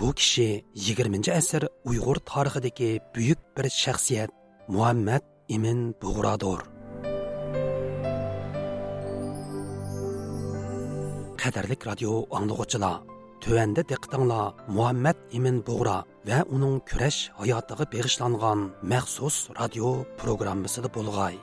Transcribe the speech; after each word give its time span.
Bu 0.00 0.12
kishi 0.12 0.64
20 0.74 1.32
asr 1.32 1.66
Uyg'ur 1.84 2.16
tarixidagi 2.30 3.00
buyuk 3.14 3.40
bir 3.56 3.66
shaxsiyat 3.82 4.30
Muhammad 4.68 5.22
Imin 5.48 5.80
Bug'rodir. 6.02 6.60
Qadrli 11.42 11.76
radio 11.88 12.12
anglag'uchilar, 12.38 12.96
tövəndə 13.44 13.84
diqqətinizlə 13.92 14.40
Muhammad 14.76 15.20
Imin 15.36 15.60
Buğra 15.68 15.98
və 16.28 16.42
onun 16.54 16.80
kurash 16.88 17.20
hayotiga 17.40 17.84
bag'ishlangan 17.92 18.68
maxsus 18.92 19.36
radio 19.60 19.92
programmasida 20.20 20.88
bo'lg'ay. 20.96 21.36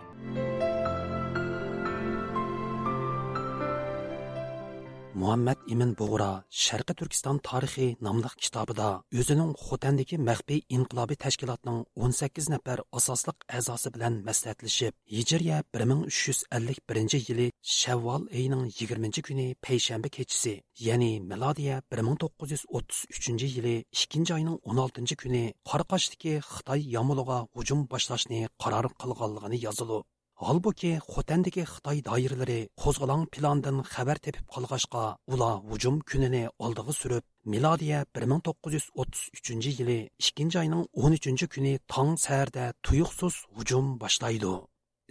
Muhammad 5.22 5.60
imin 5.74 5.92
bug'ra 6.00 6.32
sharqi 6.64 6.94
turkiston 7.00 7.38
tarixi 7.48 7.88
nomli 8.08 8.30
kitobida 8.44 8.88
o'zining 9.22 9.52
xotandagi 9.66 10.18
maxfiy 10.28 10.60
inqilobiy 10.76 11.18
tashkilotning 11.24 11.80
18 12.08 12.50
nafar 12.54 12.80
asosliq 13.00 13.38
a'zosi 13.58 13.90
bilan 13.96 14.14
maslahatlashib 14.28 14.94
hijriya 15.16 15.58
1351 15.80 17.30
yili 17.30 17.48
shavvol 17.78 18.28
oyining 18.38 18.66
20 18.82 19.26
kuni 19.28 19.48
payshanba 19.66 20.10
kechasi 20.18 20.54
ya'ni 20.88 21.12
milodiya 21.32 21.76
1933 22.00 23.56
yili 23.56 23.76
2 24.04 24.36
oyning 24.38 24.58
16 24.76 25.22
kuni 25.24 25.44
qoraqoshdagi 25.70 26.34
xitoy 26.52 26.82
yomiliga 26.96 27.40
hujum 27.56 27.80
boshlashni 27.92 28.40
qaror 28.64 28.86
qilganligini 29.02 29.64
yozilib 29.66 30.06
Halbuki 30.38 30.90
Xotandagi 31.02 31.64
Xitoy 31.66 32.04
doiralari 32.06 32.58
qo'zg'alon 32.82 33.24
plandan 33.34 33.80
xabar 33.94 34.20
tepib 34.26 34.46
qolg'ashqa, 34.54 35.04
ular 35.34 35.56
hujum 35.70 35.96
kunini 36.10 36.44
oldiga 36.66 36.94
surib, 36.98 37.24
milodiya 37.54 38.04
1933 38.20 39.72
yili 39.80 39.98
2 40.28 40.60
oyning 40.62 40.84
13 40.94 41.48
kuni 41.56 41.74
tong 41.94 42.12
saharda 42.26 42.66
tuyuqsiz 42.86 43.36
hujum 43.56 43.98
boshlaydi. 44.04 44.54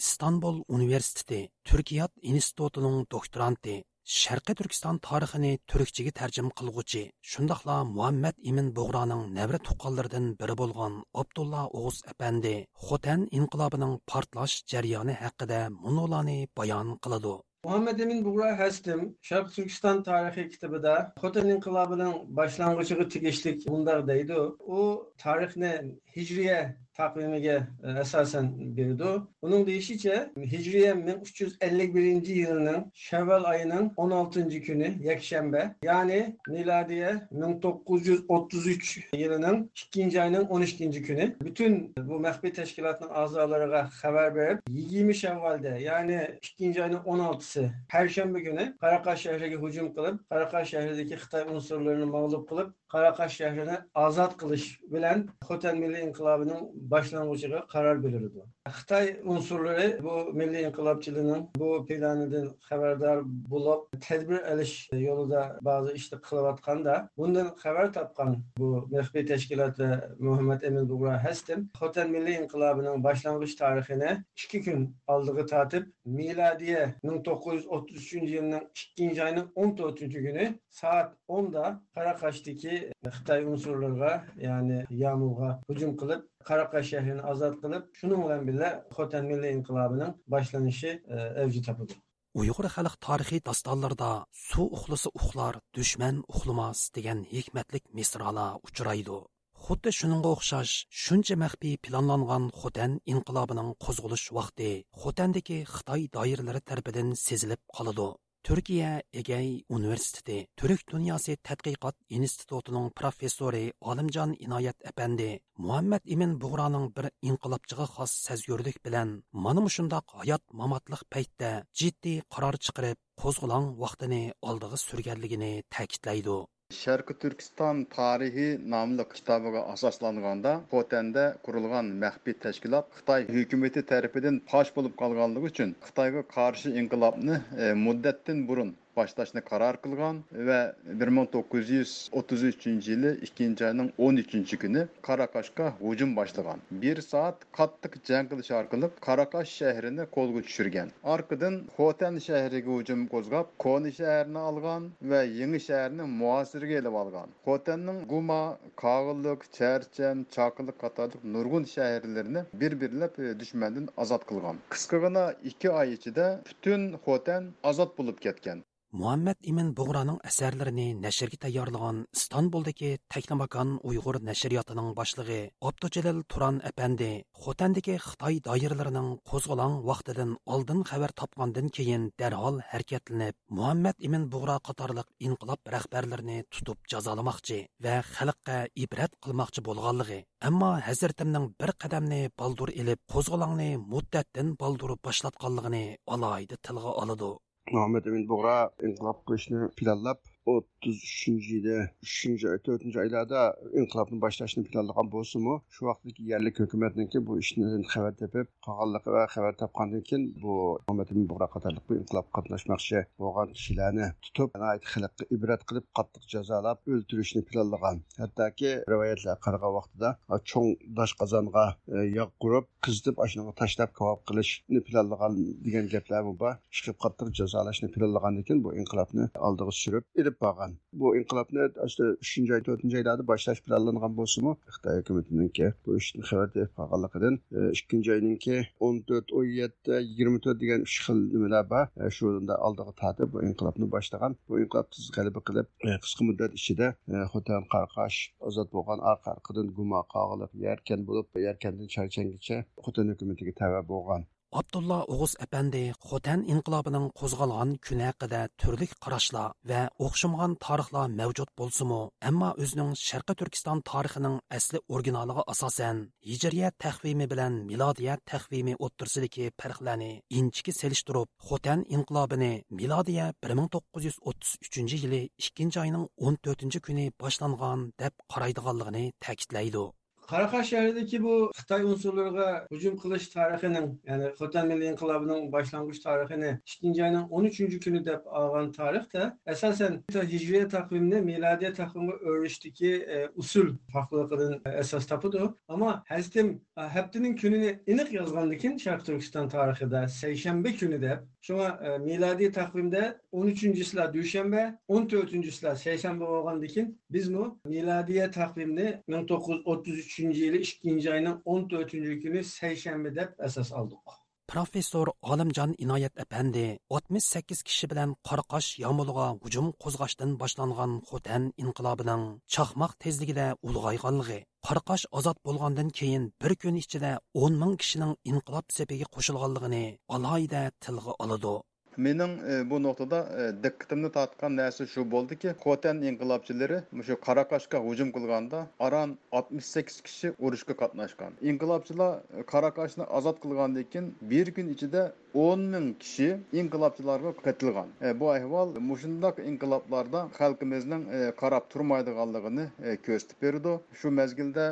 Istanbul 0.02 0.62
universiteti 0.78 1.40
Turkiyat 1.68 2.12
institutining 2.22 2.96
doktoranti 3.10 3.76
sharqiy 4.14 4.54
turkiston 4.58 4.98
tarixini 5.04 5.48
turkchaga 5.70 6.10
tarjima 6.18 6.50
qilg'uchi 6.58 7.00
shundoqla 7.30 7.78
muhammad 7.94 8.36
imin 8.50 8.68
bug'roning 8.76 9.24
navra 9.38 9.58
tuqqanlaridan 9.68 10.28
biri 10.42 10.54
bo'lgan 10.60 11.00
abdulla 11.22 11.62
o'g'iz 11.80 11.98
apandi 12.12 12.52
xotan 12.84 13.24
inqilobining 13.40 13.96
portlash 14.12 14.54
jarayoni 14.74 15.18
haqida 15.22 15.58
munolani 15.80 16.38
bayon 16.60 16.94
qiladi 17.06 17.34
muhammad 17.66 18.04
Emin 18.06 18.22
bug'ra 18.28 18.52
Hastim, 18.62 19.00
sharq 19.28 19.52
turkiston 19.56 20.04
tarixi 20.08 20.48
kitobida 20.54 20.94
Xotan 21.22 21.52
inqilobining 21.56 22.14
boshlang'ichiga 22.38 23.08
tegishlik 23.14 23.68
bundoq 23.72 24.06
deydi. 24.12 24.40
u 24.76 24.80
tarixni 25.24 25.72
hijriya 26.16 26.60
takvimige 26.96 27.62
e, 27.84 28.00
esasen 28.00 28.76
birdu. 28.76 29.28
Bunun 29.42 29.66
deyişiçe 29.66 30.30
Hicriye 30.38 31.06
1351. 31.06 32.26
yılının 32.26 32.92
Şevval 32.94 33.44
ayının 33.44 33.92
16. 33.96 34.40
günü 34.48 34.94
Yekşembe 35.00 35.74
yani 35.82 36.36
miladiye 36.48 37.28
1933 37.32 39.08
yılının 39.12 39.70
2. 39.94 40.22
ayının 40.22 40.44
12. 40.44 40.90
günü. 40.90 41.36
Bütün 41.40 41.94
bu 41.96 42.20
mehbi 42.20 42.52
teşkilatının 42.52 43.10
azalarına 43.10 43.90
haber 44.02 44.34
verip 44.34 44.60
20 44.68 45.14
Şevval'de 45.14 45.68
yani 45.68 46.38
2. 46.60 46.82
ayının 46.82 46.98
16'sı 46.98 47.70
Perşembe 47.88 48.40
günü 48.40 48.76
Karakaş 48.80 49.20
şehrine 49.20 49.66
hücum 49.66 49.94
kılıp 49.94 50.30
Karakaş 50.30 50.68
şehrindeki 50.68 51.16
Hıtay 51.16 51.42
unsurlarını 51.42 52.06
mağlup 52.06 52.48
kılıp 52.48 52.74
Karakaş 52.88 53.36
şehrini 53.36 53.78
azat 53.94 54.36
kılış 54.36 54.80
bilen 54.82 55.28
Hotel 55.44 55.74
Milli 55.74 56.00
İnkılabı'nın 56.00 56.85
boshlang'ichiga 56.92 57.60
qaror 57.74 58.02
berildi. 58.04 58.42
Xitoy 58.76 59.06
unsurlari 59.32 59.88
bu 60.06 60.14
milliy 60.40 60.62
inqilobchilikning 60.68 61.42
bu 61.60 61.68
planidan 61.88 62.46
xabardor 62.68 63.18
bo'lib, 63.52 63.80
tadbir 64.06 64.40
olish 64.52 64.74
yo'lida 65.06 65.42
ba'zi 65.68 65.90
ishlar 65.98 66.20
qilayotganda, 66.28 66.94
bundan 67.18 67.48
xabar 67.62 67.92
topgan 67.98 68.36
bu 68.58 68.68
maxfiy 68.94 69.24
tashkilot 69.32 69.80
va 69.80 69.90
Muhammad 70.18 70.62
Emin 70.68 70.88
Bug'ra 70.90 71.16
Hastim 71.24 71.60
Xotan 71.80 72.10
milliy 72.16 72.36
inqilobining 72.42 73.04
boshlang'ich 73.06 73.54
tarixini 73.62 74.10
2 74.34 74.62
kun 74.64 74.80
oldiga 75.14 75.46
tortib, 75.52 75.84
milodiya 76.18 76.94
1933 77.02 78.12
yilning 78.34 78.64
2 78.98 79.22
oyining 79.24 79.48
14 79.56 80.00
kuni 80.26 80.46
soat 80.70 81.12
10 81.28 81.52
da 81.52 81.64
Qaraqashdagi 81.96 82.74
Xitoy 83.16 83.44
unsurlariga, 83.52 84.12
ya'ni 84.48 84.78
Yamulga 84.90 85.60
hujum 85.68 85.96
qilib, 86.00 86.22
qaraqa 86.48 86.82
shahrini 86.90 87.22
ozod 87.32 87.54
qilib, 87.62 87.84
shuning 87.98 88.20
bilan 88.24 88.42
birga 88.48 88.70
Xotan 88.96 89.24
milliy 89.30 89.52
inqilobining 89.58 90.12
boshlanishi 90.34 90.90
e, 91.16 91.16
avji 91.44 91.60
topadi. 91.68 91.94
Uyg'ur 92.40 92.66
xalq 92.76 92.94
tarixiy 93.06 93.40
dostonlarida 93.48 94.10
suv 94.48 94.66
uxlasa 94.76 95.08
uxlar, 95.18 95.54
dushman 95.76 96.16
uxlamas 96.32 96.82
degan 96.96 97.24
hikmatlik 97.34 97.84
misralar 97.98 98.50
uchraydi. 98.68 99.18
Xuddi 99.66 99.90
shuningga 99.98 100.30
o'xshash 100.36 100.74
shuncha 101.04 101.36
maxfiy 101.42 101.78
planlangan 101.86 102.44
Xotan 102.60 102.92
inqilobining 103.12 103.70
qo'zg'alish 103.84 104.26
vaqti 104.38 104.70
Xotandagi 105.02 105.58
Xitoy 105.74 106.02
doiralari 106.16 106.60
tarafidan 106.68 107.08
sezilib 107.26 107.62
qoladi. 107.76 108.08
Türkiye 108.46 109.02
Egey 109.12 109.64
Universiteti 109.68 110.46
Türk 110.56 110.90
Dünyası 110.90 111.32
Tədqiqat 111.32 111.94
İnstitutunun 112.08 112.90
professori 112.90 113.72
Alimcan 113.80 114.36
İnayet 114.38 114.84
Efendi 114.84 115.40
Muhammed 115.58 116.00
İmin 116.04 116.40
Buğra'nın 116.40 116.96
bir 116.96 117.06
inqilobchiga 117.22 117.84
xos 117.84 118.10
sezgurlik 118.10 118.84
bilen 118.84 119.24
mana 119.32 119.68
shundoq 119.68 120.06
hayot 120.06 120.42
mamotliq 120.52 121.02
paytda 121.10 121.50
jiddiy 121.74 122.20
qaror 122.34 122.56
chiqarib, 122.64 122.98
qo'zg'olon 123.22 123.64
vaqtini 123.82 124.22
oldiga 124.42 124.76
surganligini 124.76 125.52
ta'kidlaydi. 125.70 126.38
Шәркі 126.76 127.14
Түркістан 127.22 127.82
тарихи 127.96 128.46
намлық 128.72 129.12
кітабыға 129.12 129.60
асасланғанда, 129.74 130.54
Потенде 130.72 131.26
құрылған 131.48 131.92
мәқпи 132.04 132.34
тәшкілап 132.46 132.90
Қытай 132.98 133.28
үйкіметі 133.42 133.84
тәріпеден 133.92 134.40
паш 134.52 134.72
болып 134.78 134.98
қалғандығы 135.04 135.52
үшін 135.52 135.76
Қытайғы 135.86 136.24
қаршы 136.34 136.74
инқылапны 136.82 137.38
мұддеттен 137.86 138.42
бұрын 138.50 138.74
başlaşını 138.96 139.42
karar 139.42 139.82
kılgan 139.82 140.24
ve 140.32 140.72
1933 140.84 142.66
yılı 142.66 143.16
2. 143.16 143.66
ayının 143.66 143.92
13. 143.98 144.58
günü 144.58 144.88
Karakaş'ka 145.02 145.72
hücum 145.80 146.16
başlagan. 146.16 146.58
Bir 146.70 147.00
saat 147.00 147.36
kattık 147.52 148.04
cengil 148.04 148.42
şarkılık 148.42 149.00
Karakaş 149.00 149.48
şehrini 149.48 150.06
kolgu 150.06 150.42
düşürgen. 150.42 150.90
Arkadan 151.04 151.62
Hoten 151.76 152.18
şehrige 152.18 152.70
hücum 152.70 153.06
kozgap 153.06 153.58
Koni 153.58 153.92
şehrini 153.92 154.38
algan 154.38 154.90
ve 155.02 155.24
Yeni 155.24 155.60
şehrini 155.60 156.02
muhasirge 156.02 156.74
elip 156.74 156.94
algan. 156.94 157.28
Hoten'nin 157.44 158.08
Guma, 158.08 158.58
Kağılık, 158.76 159.52
Çerçen, 159.52 160.26
Çakılık 160.30 160.78
katarlık 160.80 161.24
nurgun 161.24 161.64
şehirlerini 161.64 162.38
bir-birlep 162.52 163.40
düşmenden 163.40 163.88
azat 163.96 164.26
kılgan. 164.26 164.56
Kıskagına 164.68 165.34
iki 165.44 165.70
ay 165.70 165.92
içinde 165.92 166.40
bütün 166.50 166.92
Hoten 166.92 167.44
azat 167.64 167.98
bulup 167.98 168.22
ketken. 168.22 168.62
Muhammad 169.00 169.36
imin 169.50 169.68
bug'raning 169.78 170.18
asarlarini 170.28 170.86
nashrga 171.04 171.38
tayyorlagan 171.44 171.96
istanbuldagi 172.18 172.90
taklimakon 173.14 173.74
uyg'ur 173.90 174.16
nashriyotining 174.28 174.88
boshlig'i 174.98 175.40
abdujalil 175.70 176.22
turan 176.32 176.60
apandi 176.70 177.10
xotandagi 177.42 177.96
xitoy 178.06 178.38
doiralarining 178.48 179.10
qo'zg'olon 179.30 179.74
vaqtidan 179.90 180.32
oldin 180.54 180.80
xabar 180.90 181.12
topgandan 181.20 181.68
keyin 181.76 182.08
darhol 182.22 182.56
harakatlanib 182.70 183.36
muhammad 183.58 183.96
imin 184.08 184.24
bug'ra 184.34 184.56
qatorliq 184.68 185.08
inqilob 185.28 185.60
rahbarlarini 185.74 186.38
tutib 186.54 186.78
jazolamoqchi 186.92 187.58
va 187.84 187.94
xalqqa 188.14 188.58
ibrat 188.84 189.12
qilmoqchi 189.24 189.66
bo'lganligi. 189.68 190.20
Ammo 190.48 190.70
hazratimning 190.88 191.46
bir 191.60 191.70
qadamni 191.82 192.22
baldur 192.40 192.72
ilib 192.80 193.00
qo'zg'olonni 193.12 193.70
muddatdan 193.92 194.54
baldur 194.62 194.96
boshlatganligini 195.06 195.84
alohida 196.14 196.56
tilga 196.68 196.92
oladi. 197.02 197.30
Muhammed 197.72 198.04
Emin 198.04 198.28
Buğra 198.28 198.70
inkılap 198.82 199.26
kılıçını 199.26 199.70
planlap. 199.76 200.35
O'ttiz 200.52 200.96
uchinchi 201.10 201.48
yili 201.56 201.76
uchinchi 202.06 202.48
oy 202.52 202.58
to'rtinchi 202.66 202.98
oylarda 203.04 203.40
inqilobni 203.80 204.18
boshlashni 204.24 204.62
planlagan 204.70 205.10
bo'lsinmi? 205.14 205.54
Shu 205.74 205.88
vaqtdagi 205.90 206.28
yerlik 206.32 206.60
hukumatniki 206.62 207.22
bu 207.28 207.38
ishni 207.42 207.82
xabar 207.92 208.14
tepib 208.22 208.52
qolganligi 208.66 209.14
va 209.16 209.22
xabar 209.34 209.58
topgandan 209.62 210.02
keyin 210.08 210.24
bu 210.42 210.54
muhammad 210.86 211.12
amin 211.14 211.26
bu 211.32 211.98
inqilobga 212.00 212.32
qatnashmoqchi 212.38 213.02
bo'lgan 213.22 213.54
kishilarni 213.56 214.06
tutib 214.26 214.58
xalqqa 214.92 215.28
ibrat 215.36 215.62
qilib 215.68 215.86
qattiq 215.98 216.24
jazolab 216.34 216.78
o'ltirishni 216.94 217.42
planlagan. 217.50 217.96
Hattoki 218.22 218.70
rivoyatlar 218.92 219.36
qaragan 219.46 219.72
vaqtida 219.78 220.12
cho'ng 220.50 220.70
dosh 220.98 221.14
qozonga 221.20 221.66
e, 221.94 222.06
yog' 222.18 222.34
qurib 222.42 222.66
qizitib 222.86 223.22
ashunga 223.24 223.52
tashlab 223.62 223.90
kavob 223.98 224.20
qilishni 224.28 224.80
planlagan 224.88 225.38
degan 225.66 225.90
gaplar 225.94 226.22
bor 226.42 226.54
chiqib 226.76 226.96
qattiq 227.04 227.28
jazolashni 227.40 227.88
planlagandan 227.94 228.46
keyin 228.48 228.62
bu 228.66 228.74
inqilobni 228.80 229.24
oldiga 229.48 229.72
surib 229.82 230.04
ilib 230.20 230.35
bo'lgan 230.44 230.76
bu 231.00 231.12
inqilobni 231.20 231.64
uchinchi 231.86 232.54
oy 232.56 232.62
to'rtinchi 232.68 232.98
oylarda 233.00 233.24
boshlash 233.30 233.60
planlangan 233.66 234.12
bo'lsinmi 234.20 234.52
xitoy 234.76 234.98
hukumatiniki 235.00 235.70
bu 235.86 235.96
ishni 236.00 236.26
xabar 236.30 236.48
berib 236.56 236.72
qolganligidan 236.80 237.38
ikkinchi 237.80 238.14
oyninki 238.16 238.56
o'n 238.88 239.00
to'rt 239.10 239.34
o'n 239.40 239.48
yetti 239.60 240.00
yigirma 240.08 240.42
to'rt 240.46 240.62
degan 240.62 240.86
uch 240.88 240.96
xil 241.06 241.18
nimalar 241.34 241.64
bor 241.72 242.12
shunda 242.18 242.54
oldiga 242.68 242.92
tortib 243.02 243.32
bu 243.34 243.44
inqilobni 243.48 243.90
boshlagan 243.96 244.38
bu 244.48 244.62
inqilob 244.64 244.92
tez 244.96 245.10
g'alaba 245.16 245.44
qilib 245.48 245.72
qisqa 246.06 246.28
muddat 246.30 246.56
ichida 246.60 246.92
xotan 247.34 247.68
qarqash 247.74 248.18
ozod 248.50 248.72
bo'lgan 248.76 249.04
orqa 249.12 249.36
orqadan 249.36 249.74
guma 249.80 250.00
qog'iliq 250.14 250.56
yarkan 250.68 251.00
bo'lib 251.10 251.42
yarkandan 251.48 251.92
charchangacha 251.96 252.56
xotan 252.84 253.14
hukumatiga 253.14 253.52
tava 253.62 253.82
bo'lgan 253.92 254.22
abdulla 254.56 255.04
Oğuz 255.12 255.34
әпәнди 255.44 255.80
Xotan 256.08 256.42
inqilobining 256.52 257.06
qo'zg'algan 257.20 257.74
kuni 257.86 258.04
haqida 258.08 258.40
turli 258.60 258.86
qarashlar 259.04 259.52
va 259.70 259.80
o'xshamagan 260.06 260.54
tarixlar 260.66 261.10
mavjud 261.20 261.50
bo'lsa-mu, 261.60 261.98
ammo 262.28 262.48
o'zining 262.62 262.94
Sharqi 263.06 263.34
Turkiston 263.40 263.82
tarixining 263.90 264.38
asli 264.58 264.80
originaliga 264.94 265.44
asosan 265.54 266.00
Hijriya 266.30 266.70
taqvimi 266.84 267.26
bilan 267.32 267.58
milodiya 267.70 268.14
taqvimi 268.32 268.78
o'ttirsidagi 268.86 269.50
farqlarni 269.60 270.12
inchiki 270.38 270.72
selishtirib, 270.80 271.28
Xotan 271.48 271.84
inqilobini 271.96 272.52
milodiya 272.80 273.26
1933 273.50 275.04
yili 275.04 275.22
2 275.50 275.68
oyning 275.84 276.08
14 276.32 276.80
kuni 276.88 277.06
boshlangan 277.22 277.86
deb 278.02 278.14
qaraydiganligini 278.32 279.06
ta'kidlaydi. 279.24 279.86
Karakaş 280.26 280.72
şəhərindəki 280.72 281.20
bu 281.22 281.34
Xitay 281.54 281.84
unsurlarına 281.86 282.46
hücum 282.72 282.96
qilish 282.98 283.28
tarixinin, 283.30 283.92
yəni 284.08 284.32
Xotan 284.38 284.66
Milli 284.66 284.88
İnqilabının 284.90 285.52
başlanğıc 285.52 286.00
tarixini 286.02 286.50
2-ci 286.66 287.02
13-cü 287.02 287.78
günü 287.84 288.00
deyə 288.08 288.16
alğan 288.40 288.72
tarixdə 288.74 289.28
əsasən 289.54 290.00
Hicri 290.32 290.64
təqvimini 290.72 291.20
miladi 291.28 291.70
təqvimə 291.78 292.18
öyrəşdiki 292.32 292.90
e, 293.18 293.20
usul 293.36 293.70
farklılığının 293.92 294.66
əsas 294.82 295.06
e, 295.06 295.12
tapıdır. 295.12 295.46
Amma 295.68 296.02
həzdim 296.10 296.56
e, 296.74 296.88
həftənin 296.96 297.38
gününü 297.38 297.76
iniq 297.86 298.12
yazğandakin 298.18 298.80
Şərq 298.82 299.06
Türkistan 299.06 299.46
tarixində 299.54 300.08
səyşənbə 300.10 300.74
günü 300.82 301.02
deyə 301.06 301.20
shunga 301.46 301.68
e, 301.86 301.98
milodiy 302.08 302.50
taqvimda 302.58 303.02
o'n 303.38 303.50
uchinchisilar 303.54 304.12
dushanba 304.16 304.62
o'n 304.96 305.08
to'rtinchisilar 305.12 305.76
seshanba 305.84 306.30
bo'lgandan 306.34 306.72
keyin 306.74 306.92
bu 307.38 307.44
miladiy 307.74 308.22
taqvimni 308.38 308.88
ming 309.14 309.26
to'qqiz 309.32 309.56
yuz 309.56 309.72
o'ttiz 309.72 310.04
uchinchi 310.04 310.46
yili 310.46 310.62
ikkinchi 310.68 311.10
oyning 311.16 311.42
o'n 311.54 311.66
to'rtinchi 311.74 312.20
kuni 312.26 312.46
seshanba 312.52 313.18
deb 313.20 313.44
asos 313.50 313.72
oldik. 313.82 314.16
Professor 314.52 315.08
Olimjon 315.22 315.72
Inoyat 315.84 316.20
apandi 316.22 316.78
68 316.96 317.62
kishi 317.68 317.88
bilan 317.92 318.12
Qoraqosh 318.28 318.68
yomulg'a 318.82 319.24
hujum 319.46 319.72
qo'zg'ashdan 319.84 320.36
boshlangan 320.42 320.92
Xotan 321.08 321.48
inqilobining 321.64 322.22
chaqmoq 322.56 322.94
tezligida 323.04 323.46
ulg'ayganligi, 323.70 324.38
Qoraqosh 324.68 325.06
ozod 325.20 325.42
bo'lgandan 325.48 325.90
keyin 326.00 326.28
bir 326.44 326.54
kun 326.62 326.78
ichida 326.82 327.12
10 327.46 327.60
ming 327.62 327.74
kishining 327.84 328.12
inqilob 328.32 328.76
sepiga 328.78 329.10
qo'shilganligini 329.16 329.84
alohida 330.18 330.62
tilga 330.86 331.18
oladi. 331.26 331.56
Mening 331.96 332.38
e, 332.50 332.70
bu 332.70 332.82
noktada 332.82 333.18
e, 333.40 333.44
diqqatimni 333.64 334.10
tortgan 334.12 334.56
narsa 334.56 334.86
shu 334.94 335.04
bo'ldiki, 335.14 335.54
Xotan 335.64 336.02
inqilobchilari 336.10 336.80
shu 337.08 337.16
Qaraqashga 337.26 337.78
hujum 337.86 338.10
qilganda 338.16 338.66
aran 338.86 339.16
68 339.40 340.00
kishi 340.08 340.32
urushga 340.38 340.76
qatnashgan. 340.82 341.38
Inqilobchilar 341.52 342.12
e, 342.38 342.44
Qaraqashni 342.52 343.04
ozod 343.20 343.40
qilgandan 343.44 343.88
keyin 343.92 344.12
bir 344.32 344.52
kun 344.58 344.68
ichida 344.74 345.06
10 345.44 345.64
ming 345.74 345.88
kishi 346.02 346.28
inqilobchilarga 346.62 347.32
qatilgan. 347.46 347.88
bu 348.20 348.30
ahvol 348.34 348.74
mushundaq 348.90 349.40
inqiloblarda 349.50 350.20
xalqimizning 350.38 351.06
qarab 351.42 351.70
turmaydiganligini 351.76 352.66
ko'rsatib 353.06 353.38
berdi. 353.46 353.72
Shu 354.00 354.10
mezgilda 354.20 354.66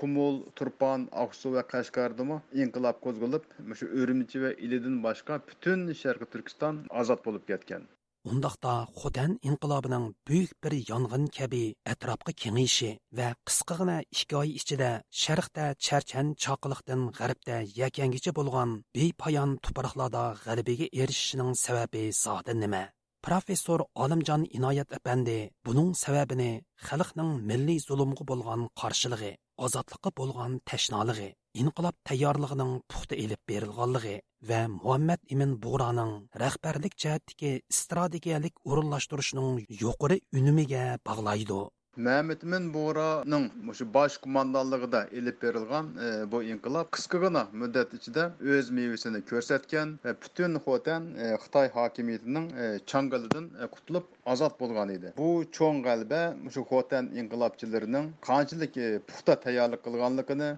Kumul, 0.00 0.40
Turpan, 0.56 1.08
Aqsu 1.24 1.54
va 1.58 1.62
Qashqardimi 1.74 2.40
inqilob 2.64 2.96
qo'zg'alib, 3.06 3.44
shu 3.78 3.92
Urumchi 4.02 4.46
va 4.46 4.50
Ilidin 4.66 4.96
boshqa 5.06 5.40
butun 5.52 5.86
Sharqi 6.02 6.32
Turkiston 6.32 6.70
Xotan 6.70 7.00
ozod 7.00 7.20
bo'lib 7.24 7.44
ketgan. 7.50 7.82
Undaqda 8.28 8.72
Xotan 9.00 9.38
inqilobining 9.48 10.06
buyuk 10.28 10.50
bir 10.64 10.74
yong'in 10.90 11.22
kabi 11.36 11.60
atrofga 11.92 12.32
kengayishi 12.42 12.90
va 13.18 13.28
qisqagina 13.48 13.94
ikki 14.16 14.36
oy 14.40 14.50
ichida 14.60 14.90
sharqda 15.22 15.64
charchan 15.86 16.34
choqiliqdan 16.44 17.06
g'arbda 17.18 17.56
yakangicha 17.80 18.34
bo'lgan 18.38 18.76
bepoyon 18.98 19.56
tuproqlarda 19.64 20.24
g'alabaga 20.44 20.86
erishishining 21.02 21.52
sababi 21.64 22.04
zodi 22.24 22.54
nima? 22.62 22.82
Professor 23.26 23.80
Olimjon 24.04 24.44
Inoyat 24.56 24.92
apandi 24.98 25.38
buning 25.66 25.90
sababini 26.04 26.52
xalqning 26.88 27.32
milliy 27.48 27.80
zulmga 27.88 28.24
bo'lgan 28.30 28.68
qarshiligi, 28.80 29.32
ozodlikqa 29.64 30.10
bo'lgan 30.20 30.60
tashnoligi, 30.68 31.30
inqilob 31.58 31.96
tayyorligining 32.08 32.72
puxta 32.90 33.16
elib 33.24 33.40
berilganligi 33.50 34.16
va 34.50 34.60
muhammad 34.76 35.20
ibn 35.34 35.56
bug'roning 35.64 36.12
rahbarlik 36.42 36.94
jihatdagi 37.04 37.52
strategiyalik 37.80 38.54
o'rinlashtirishning 38.70 39.66
yuqori 39.82 40.20
unumiga 40.40 40.84
bog'laydi. 41.10 41.60
Мәмет 41.98 42.44
Мінбораның 42.46 43.48
мұшы 43.66 43.82
баш 43.82 44.14
күмандалығыда 44.22 45.00
илеп 45.18 45.40
берілған 45.42 45.88
э, 45.98 46.10
бұ 46.30 46.38
қысқа 46.62 46.84
қысқығына 46.94 47.40
мөддет 47.50 47.96
ішінде 47.98 48.28
өз 48.46 48.68
мейвесіні 48.70 49.24
көрсеткен 49.26 49.96
және 50.04 50.14
бүтін 50.22 50.60
қотен 50.62 51.08
э, 51.18 51.32
Қытай 51.42 51.66
э, 51.66 51.72
хакимиетінің 51.74 52.46
э, 52.54 52.68
чаңғалыдан 52.86 53.48
құтылып 53.74 54.06
э, 54.06 54.20
азат 54.30 54.54
болған 54.60 54.92
еді. 54.94 55.10
Бұл 55.18 55.42
чоң 55.50 55.82
ғалбе 55.82 56.20
мұшы 56.44 56.62
қотен 56.70 57.10
инқылапчыларының 57.24 58.12
қаншылық 58.22 58.78
пухта 59.10 59.34
пұқта 59.34 59.36
таялық 59.48 59.82
қылғанлықыны, 59.88 60.50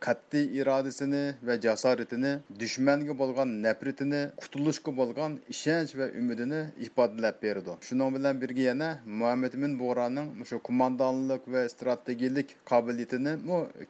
қатты 0.00 0.44
ирадесіні 0.56 1.22
және 1.44 1.60
жасаретін, 1.68 2.26
дүшменге 2.56 3.12
болған 3.12 3.58
нәпіретіні, 3.66 4.24
құтылушқа 4.40 4.96
болған 4.96 5.36
ішенш 5.52 5.92
және 5.92 6.10
үмітін 6.16 6.56
ипадылап 6.88 7.42
берді. 7.44 7.76
Шынан 7.84 8.16
білен 8.16 8.40
яна 8.56 8.90
Мәмет 9.04 9.58
Мінбораның 9.60 10.29
Shu 10.50 10.58
kumandanlik 10.68 11.48
va 11.54 11.64
strategiyalik 11.72 12.54
qobiliyatini 12.70 13.34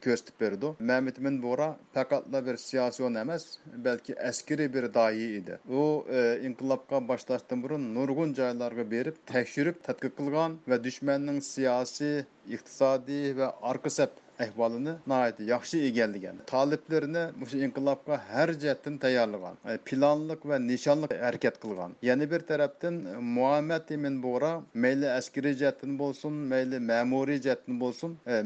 ko'rsatib 0.05 0.41
berdi. 0.43 0.73
Muhammad 0.79 1.17
Min 1.27 1.41
Buğra 1.43 1.69
faqatla 1.97 2.45
bir 2.47 2.57
siyosiy 2.65 3.07
emas, 3.21 3.45
balki 3.85 4.15
askariy 4.29 4.73
bir 4.73 4.93
doyi 4.93 5.27
edi. 5.39 5.59
U 5.69 5.81
e, 6.09 6.39
inqilobga 6.49 7.01
boshlashdan 7.13 7.63
burun 7.63 7.87
nurg'un 7.95 8.33
joylarga 8.41 8.85
berib 8.95 9.17
tekshirib 9.33 9.81
tadqiq 9.87 10.17
qilgan 10.19 10.59
va 10.73 10.83
dushmanning 10.87 11.41
siyosiy 11.53 12.23
iqtisadi 12.47 13.21
və 13.37 13.53
arqı 13.73 13.93
səb 13.99 14.19
əhvalını 14.41 14.95
nəhayət 15.09 15.41
yaxşı 15.45 15.79
egəlləyən, 15.89 16.41
taliblərini 16.49 17.23
bu 17.37 17.47
inqilabqa 17.65 18.17
hər 18.31 18.53
cəhətdən 18.63 18.97
tayarlığan, 19.03 19.59
e, 19.65 19.77
planlıq 19.89 20.45
və 20.51 20.59
nişanlıq 20.65 21.13
hərəkət 21.21 21.59
qılğan. 21.63 21.95
Yəni 22.07 22.27
bir 22.31 22.45
tərəfdən 22.49 22.99
e, 23.13 23.17
Muhammed 23.37 23.91
ibn 23.97 24.19
Buğra 24.23 24.53
məyli 24.85 25.09
əskeri 25.11 25.53
cəhətdən 25.61 25.97
bolsun, 25.99 26.39
məyli 26.53 26.81
məmuri 26.91 27.39
cəhətdən 27.45 27.79
bolsun, 27.83 28.17
e, 28.25 28.41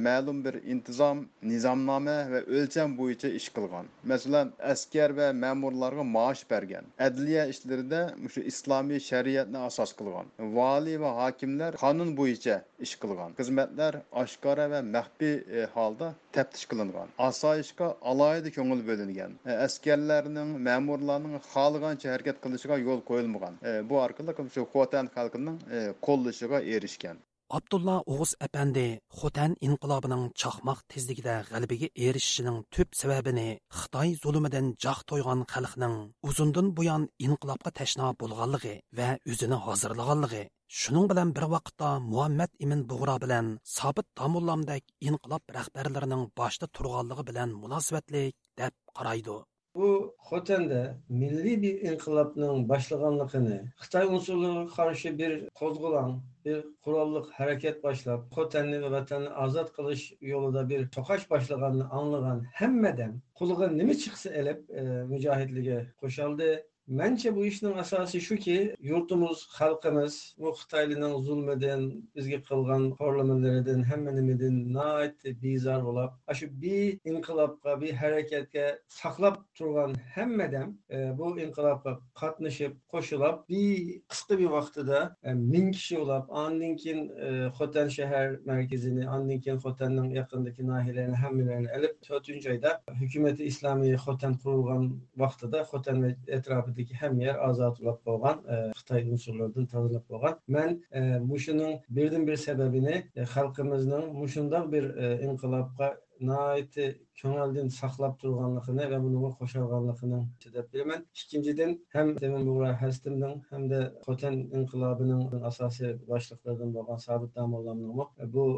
bir 0.45 0.59
intizam, 0.73 1.25
nizamnamə 1.41 2.17
və 2.33 2.41
ölçəm 2.59 2.97
boyunca 2.97 3.29
iş 3.39 3.49
qılğan. 3.55 3.87
Məsələn, 4.11 4.51
əskər 4.73 5.15
və 5.19 5.31
məmurlara 5.43 6.03
maaş 6.03 6.43
bərgən, 6.49 6.91
ədliyyə 7.07 7.47
işlərində 7.53 8.01
şu 8.33 8.41
İslami 8.51 8.99
şəriətni 9.09 9.63
əsas 9.69 9.95
qılğan, 9.97 10.31
vali 10.57 10.97
və 11.01 11.15
hakimlər 11.21 11.79
qanun 11.81 12.15
boyunca 12.17 12.61
iş 12.79 12.95
qılğan, 13.01 13.35
xidmətlər 13.39 13.84
cinayətlər 13.85 13.95
aşkara 14.21 14.65
və 14.71 14.79
məxfi 14.85 15.27
e, 15.45 15.65
halda 15.73 16.07
təftiş 16.33 16.65
qılınğan. 16.71 17.09
Asayişqa 17.17 17.89
alayda 18.01 18.49
köngül 18.55 18.81
bölünən, 18.87 19.35
e, 19.45 19.51
əskərlərinin, 19.67 20.55
məmurlarının 20.67 21.41
xalığanca 21.51 22.09
hərəkət 22.15 22.41
qılışına 22.41 22.77
yol 22.81 23.01
qoyulmagan. 23.11 23.59
E, 23.63 23.89
bu 23.89 24.01
arqılıq 24.01 24.41
şu 24.53 24.65
Xotan 24.73 25.07
xalqının 25.15 25.59
qolluşuğa 26.01 26.61
erişkən. 26.61 27.17
Abdulla 27.55 27.95
Oğuz 28.11 28.31
әпәнди 28.45 28.85
Xotan 29.17 29.53
inqilobining 29.67 30.23
chaqmoq 30.41 30.79
tezligida 30.91 31.35
g'alabaga 31.49 31.87
erishishining 32.07 32.57
tub 32.75 32.97
sababini 33.01 33.45
Xitoy 33.79 34.11
zulmidan 34.23 34.67
jaq 34.85 35.03
to'ygan 35.11 35.45
xalqning 35.53 35.95
uzundan 36.29 36.73
buyon 36.79 37.07
inqilobga 37.27 37.71
tashna 37.79 38.11
bo'lganligi 38.23 38.75
va 38.99 39.09
o'zini 39.31 39.61
hozirlaganligi 39.67 40.43
shuning 40.81 41.07
bilan 41.11 41.33
bir 41.39 41.47
vaqtda 41.55 41.89
muhammad 42.11 42.51
imin 42.67 42.81
bug'ro 42.91 43.17
bilan 43.23 43.55
sobit 43.77 44.07
tamullamdek 44.19 44.83
inqilob 45.09 45.57
rahbarlarining 45.57 46.23
boshda 46.39 46.73
turganligi 46.75 47.29
bilan 47.29 47.59
munosabatlik 47.63 48.35
deb 48.59 48.73
qaraydi. 48.97 49.37
Bu 49.75 50.15
Xoten'de 50.19 50.97
milli 51.09 51.61
bir 51.61 51.81
inkılapının 51.81 52.69
başlaganlıkını 52.69 53.71
Xitay 53.81 54.05
unsurluğuna 54.05 54.67
karşı 54.67 55.17
bir 55.17 55.49
kozgulan, 55.49 56.21
bir 56.45 56.65
kurallık 56.83 57.31
hareket 57.31 57.83
başlap, 57.83 58.31
Xoten'li 58.31 58.81
ve 58.81 58.91
vatanı 58.91 59.35
azat 59.35 59.73
kılış 59.73 60.13
yolunda 60.21 60.69
bir 60.69 60.89
tokaş 60.89 61.29
başlaganını 61.29 61.89
anlagan 61.89 62.43
hemmeden 62.53 63.21
kulluğa 63.33 63.67
nimi 63.67 63.97
çıksa 63.97 64.29
elep 64.29 64.69
e, 64.69 64.81
mücahitlige 64.83 65.93
koşaldı. 65.97 66.67
Mençe 66.87 67.35
bu 67.35 67.45
işin 67.45 67.73
asası 67.73 68.21
şu 68.21 68.35
ki 68.35 68.75
yurtumuz, 68.79 69.47
halkımız 69.49 70.35
bu 70.37 70.49
Xitaylı'nın 70.49 71.21
zulmeden, 71.21 72.09
bizge 72.15 72.43
kılgan 72.43 72.91
horlamalarından 72.91 73.83
hemmenimidin 73.83 74.73
nait 74.73 75.25
bizar 75.25 75.81
olap, 75.81 76.13
aşı 76.27 76.61
bir 76.61 76.99
inkılapka, 77.05 77.81
bir 77.81 77.93
hareketke 77.93 78.79
saklap 78.87 79.53
turgan 79.53 79.95
hemmeden 80.13 80.79
e, 80.91 81.17
bu 81.17 81.39
inkılapka 81.39 81.99
katlaşıp, 82.13 82.87
koşulap 82.87 83.49
bir 83.49 84.01
kısa 84.07 84.39
bir 84.39 84.45
vaxtıda 84.45 85.17
e, 85.23 85.33
min 85.33 85.71
kişi 85.71 85.97
olap, 85.99 86.31
andinkin 86.31 87.09
e, 87.09 87.47
Xotan 87.47 87.87
şehir 87.87 88.45
merkezini, 88.45 89.09
andinkin 89.09 89.55
Xotan'ın 89.55 90.09
yakındaki 90.09 90.67
nahiyelerini 90.67 91.15
hemmelerini 91.15 91.67
elip, 91.77 92.09
4. 92.09 92.45
ayda 92.45 92.83
hükümeti 92.91 93.43
İslamiye 93.43 93.95
Xotan 93.95 94.37
kurulgan 94.37 94.99
vaxtıda 95.17 95.61
Xotan 95.61 96.03
ve 96.03 96.15
etrafı 96.27 96.74
шәһәрдәге 96.75 96.99
һәм 96.99 97.19
яр 97.21 97.37
азатлап 97.49 98.03
булган 98.03 98.41
Хытай 98.75 99.03
унсурлардан 99.09 99.67
тазалап 99.67 100.07
булган. 100.09 100.39
Мен 100.47 100.81
мушының 101.27 101.81
бердән 101.89 102.25
бер 102.25 102.37
сәбәбене 102.37 103.03
халкымызның 103.33 104.11
мушындак 104.13 104.69
бер 104.69 104.91
инқилабка 105.23 105.95
naiti 106.19 106.99
көңілден 107.19 107.71
сақлап 107.75 108.19
тұрғанлығына 108.21 108.87
ва 108.91 108.99
бұныға 109.03 109.31
қошалғанлығына 109.39 110.19
деп 110.53 110.69
білемін. 110.71 111.03
Екіншіден, 111.15 111.73
һәм 111.95 112.13
демін 112.19 112.47
бұғра 112.47 112.71
хәстімдің, 112.79 113.33
һәм 113.51 113.67
де 113.71 113.81
Қотан 114.05 114.39
инқилабының 114.55 115.43
асасы 115.43 115.97
башлықлардан 116.07 116.71
болған 116.75 117.03
Сабит 117.03 117.35
Дамолламның 117.35 118.31
бұл 118.31 118.55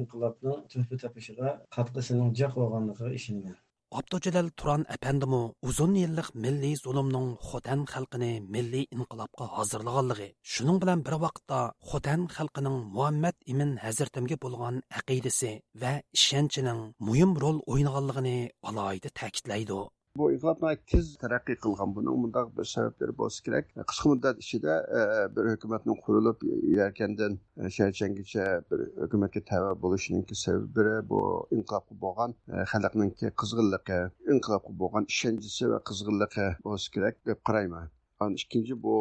инқилабның 0.00 0.64
төпі 0.72 1.00
тәпішіға 1.04 1.58
қатқысының 1.76 2.32
жақ 2.40 2.56
болғанлығы 2.60 3.12
ішінен. 3.20 3.56
Abdujalal 3.94 4.48
Turan 4.58 4.82
әпәндімі 4.90 5.38
uzun 5.70 5.92
yillik 5.94 6.32
milliy 6.44 6.72
zulmning 6.80 7.28
Xotan 7.50 7.84
xalqini 7.92 8.30
milliy 8.56 8.88
inqilobga 8.96 9.46
hozirlaganligi, 9.58 10.26
shuning 10.54 10.80
bilan 10.82 11.04
bir 11.06 11.14
vaqtda 11.24 11.60
Xotan 11.92 12.26
xalqining 12.36 12.80
Muhammad 12.96 13.38
ibn 13.54 13.76
Hazratimga 13.84 14.40
bo'lgan 14.44 14.82
aqidasi 15.00 15.52
va 15.82 15.92
ishonchining 16.18 16.80
muhim 17.10 17.38
rol 17.44 17.62
o'ynaganligini 17.74 18.38
alohida 18.72 19.14
ta'kidlaydi. 19.20 19.78
Bu 20.18 20.26
inqilob 20.32 20.60
tez 20.90 21.06
taraqqiy 21.22 21.56
qilgan 21.62 21.92
buning 21.94 22.18
bundaq 22.24 22.50
bir 22.58 22.66
sabablari 22.72 23.14
bo'lsa 23.20 23.38
kerak. 23.46 23.72
Qisqa 23.92 24.10
muddat 24.10 24.42
ichida 24.44 24.74
e, 24.98 25.00
bir 25.36 25.48
hukumatning 25.52 25.98
qurilib 26.04 26.44
yarkandan 26.80 27.32
e, 27.62 27.70
sharchangacha 27.76 28.44
bir 28.70 28.84
hukumatga 29.02 29.42
tava 29.50 29.72
bo'lishining 29.86 30.24
sababi 30.42 30.94
bu 31.10 31.20
inqilobga 31.58 31.98
bo'lgan 32.04 32.36
e, 32.54 32.62
xalqninki 32.74 33.32
qizg'inligi 33.42 34.00
inqilobga 34.36 34.78
bo'lgan 34.84 35.10
ishonchisi 35.14 35.72
va 35.74 35.82
qizg'inligi 35.90 36.48
bo'lsa 36.68 36.96
kerak 36.98 37.20
deb 37.32 37.44
qarayman. 37.50 37.92
Ikkinchi 38.40 38.74
bu 38.84 38.94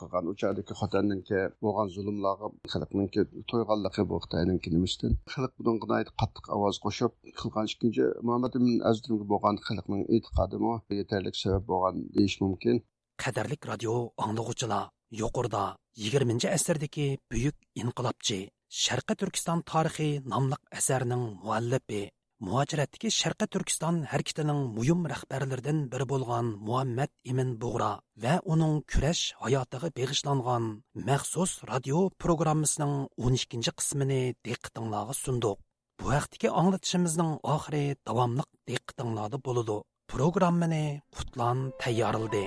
qilgan 0.00 0.26
uchadagi 0.32 0.72
xotanninki 0.80 1.40
bo'lgan 1.64 1.88
zulmlarga 1.96 2.48
xalqninki 2.72 3.22
to'yganligi 3.50 4.02
bu 4.10 4.16
xitoyninki 4.24 4.68
nimasidan 4.74 5.12
xalq 5.34 5.52
bunga 5.66 6.00
qattiq 6.20 6.46
ovoz 6.56 6.76
qo'shib 6.84 7.12
qilgan 7.40 7.66
ikkinchi 7.72 8.04
muhammad 8.26 8.54
azdimga 8.90 9.24
bo'lgan 9.32 9.56
xalqning 9.68 10.02
e'tiqodimi 10.14 10.74
yetarli 11.00 11.30
sabab 11.42 11.64
bo'lgan 11.72 11.94
deyish 12.16 12.36
mumkin 12.44 12.76
qadrlik 13.22 13.62
radio 13.72 13.94
anglag'uchilar 14.24 14.84
yuqorida 15.20 15.64
yigirmanchi 16.02 16.48
asrdagi 16.56 17.06
buyuk 17.32 17.56
inqilobchi 17.82 18.38
sharqi 18.82 19.14
turkiston 19.20 19.60
tarixi 19.72 20.08
nomli 20.32 20.56
asarning 20.80 21.24
muallifi 21.44 22.02
muhojiratdagi 22.44 23.08
sharqi 23.18 23.46
turkiston 23.54 24.02
harakatining 24.12 24.58
muyim 24.76 25.06
rahbarlaridan 25.12 25.78
biri 25.92 26.06
bo'lgan 26.12 26.50
muhammad 26.66 27.10
imin 27.32 27.54
bug'ro 27.62 27.92
va 28.24 28.34
uning 28.54 28.74
kurash 28.92 29.22
hayotiga 29.44 29.88
beg'ishlangan 29.98 30.66
maxsus 31.08 31.52
radio 31.72 32.02
programmasining 32.24 32.94
12 33.30 33.72
qismini 33.78 34.20
diqqatinglarga 34.48 35.16
sundiq 35.24 35.56
bu 35.98 36.12
haqdagi 36.16 36.52
anglatishimizning 36.60 37.32
oxiri 37.54 37.84
davomliq 38.08 38.48
diqqatinglarda 38.68 39.44
bo'ladi 39.48 39.80
programmani 40.12 40.84
qutlan 41.16 41.58
tayyorildi 41.82 42.46